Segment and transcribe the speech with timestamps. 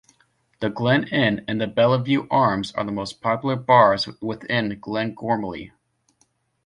[0.61, 5.73] The Glen Inn and the Bellevue Arms are the most popular bars within Glengormley.